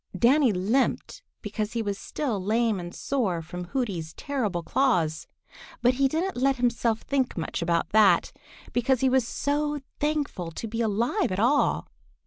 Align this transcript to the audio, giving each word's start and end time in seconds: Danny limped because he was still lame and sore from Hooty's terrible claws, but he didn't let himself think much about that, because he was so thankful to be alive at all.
Danny 0.17 0.51
limped 0.51 1.21
because 1.43 1.73
he 1.73 1.83
was 1.83 1.95
still 1.95 2.41
lame 2.43 2.79
and 2.79 2.91
sore 2.95 3.39
from 3.43 3.65
Hooty's 3.65 4.15
terrible 4.15 4.63
claws, 4.63 5.27
but 5.83 5.93
he 5.93 6.07
didn't 6.07 6.41
let 6.41 6.55
himself 6.55 7.01
think 7.01 7.37
much 7.37 7.61
about 7.61 7.89
that, 7.91 8.31
because 8.73 9.01
he 9.01 9.09
was 9.09 9.27
so 9.27 9.79
thankful 9.99 10.49
to 10.53 10.67
be 10.67 10.81
alive 10.81 11.31
at 11.31 11.39
all. 11.39 11.87